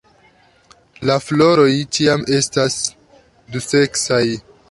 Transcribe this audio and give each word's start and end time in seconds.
La 1.09 1.17
floroj 1.25 1.67
ĉiam 1.97 2.25
estas 2.39 2.79
duseksaj. 3.57 4.25